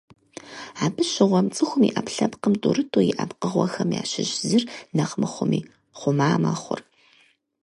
Абы 0.85 1.03
щыгъуэм, 1.11 1.47
цӏыхум 1.55 1.81
и 1.87 1.91
ӏэпкълъпкъым 1.93 2.53
тӏурытӏу 2.61 3.05
иӏэ 3.11 3.25
пкъыгъуэхэм 3.29 3.89
ящыщ 4.01 4.31
зыр 4.47 4.63
нэхъ 4.95 5.13
мыхъуми, 5.21 5.59
хъума 5.99 6.27
мэхъур. 6.43 6.79